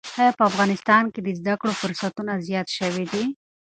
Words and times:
ایا 0.21 0.31
په 0.37 0.43
افغانستان 0.49 1.03
کې 1.13 1.19
د 1.23 1.27
زده 1.39 1.53
کړو 1.61 1.73
فرصتونه 1.81 2.33
زیات 2.47 2.67
شوي 2.77 3.05
دي؟ 3.11 3.25